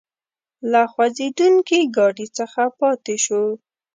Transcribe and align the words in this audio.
له 0.71 0.81
خوځېدونکي 0.93 1.79
ګاډي 1.95 2.27
څخه 2.37 2.61
پاتې 2.79 3.15
شوو. 3.25 3.45